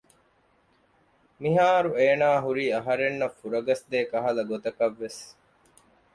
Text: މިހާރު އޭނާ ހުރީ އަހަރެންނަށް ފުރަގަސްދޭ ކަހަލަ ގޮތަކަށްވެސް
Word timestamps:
މިހާރު 1.41 1.89
އޭނާ 1.99 2.27
ހުރީ 2.45 2.65
އަހަރެންނަށް 2.75 3.37
ފުރަގަސްދޭ 3.39 3.97
ކަހަލަ 4.11 4.43
ގޮތަކަށްވެސް 4.51 5.21